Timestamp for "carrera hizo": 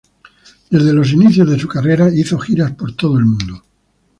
1.67-2.39